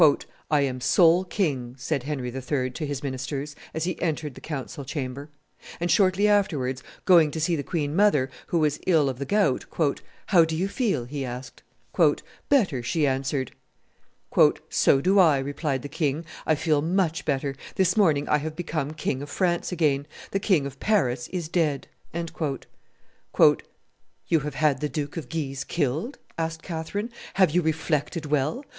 "I 0.49 0.61
am 0.61 0.81
sole 0.81 1.25
king," 1.25 1.75
said 1.77 2.01
Henry 2.01 2.29
III. 2.33 2.71
to 2.71 2.85
his 2.87 3.03
ministers, 3.03 3.55
as 3.71 3.83
he 3.83 4.01
entered 4.01 4.33
the 4.33 4.41
council 4.41 4.83
chamber; 4.83 5.29
and 5.79 5.91
shortly 5.91 6.27
afterwards, 6.27 6.81
going 7.05 7.29
to 7.29 7.39
see 7.39 7.55
the 7.55 7.61
queen 7.61 7.95
mother, 7.95 8.31
who 8.47 8.57
was 8.57 8.79
ill 8.87 9.09
of 9.09 9.19
the 9.19 9.25
gout, 9.27 9.65
"How 10.25 10.43
do 10.43 10.55
you 10.55 10.67
feel?" 10.67 11.05
he 11.05 11.23
asked. 11.23 11.61
"Better," 12.49 12.81
she 12.81 13.05
answered. 13.05 13.51
"So 14.71 15.01
do 15.01 15.19
I," 15.19 15.37
replied 15.37 15.83
the 15.83 15.87
king: 15.87 16.25
"I 16.47 16.55
feel 16.55 16.81
much 16.81 17.23
better; 17.23 17.53
this 17.75 17.95
morning 17.95 18.27
I 18.27 18.39
have 18.39 18.55
become 18.55 18.93
King 18.95 19.21
of 19.21 19.29
France 19.29 19.71
again; 19.71 20.07
the 20.31 20.39
King 20.39 20.65
of 20.65 20.79
Paris 20.79 21.27
is 21.27 21.47
dead." 21.47 21.87
"You 22.11 22.57
have 24.39 24.55
had 24.55 24.81
the 24.81 24.89
Duke 24.89 25.15
of 25.17 25.29
Guise 25.29 25.63
killed?" 25.63 26.17
asked 26.39 26.63
Catherine 26.63 27.11
"have 27.35 27.51
you 27.51 27.61
reflected 27.61 28.25
well? 28.25 28.63